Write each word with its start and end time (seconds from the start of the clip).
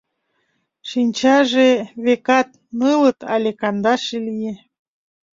Шинчаже, 0.89 1.69
векат, 2.05 2.49
нылыт 2.79 3.19
але 3.33 3.51
кандаше 3.61 4.17
лие. 4.25 4.53